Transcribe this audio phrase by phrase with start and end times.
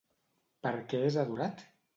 [0.67, 1.65] Per què és adorat?